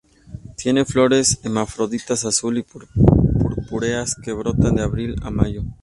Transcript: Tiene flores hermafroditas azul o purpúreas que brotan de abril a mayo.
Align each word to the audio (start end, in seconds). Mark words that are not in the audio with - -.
Tiene 0.57 0.83
flores 0.83 1.39
hermafroditas 1.43 2.25
azul 2.25 2.57
o 2.57 2.63
purpúreas 3.45 4.15
que 4.15 4.33
brotan 4.33 4.77
de 4.77 4.81
abril 4.81 5.15
a 5.21 5.29
mayo. 5.29 5.61